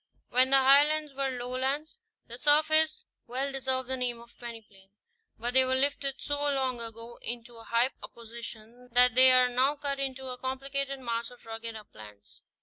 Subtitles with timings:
[0.29, 4.89] When the Highlands were lowlands, their surface well deserved the name of peneplain;
[5.37, 9.47] but they were lifted so long ago into so high a position that they are
[9.47, 12.41] now cut into a complicated mass of rugged uplands.